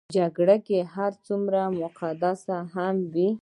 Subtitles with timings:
[0.17, 3.29] جګړه که هر څومره مقدسه هم وي.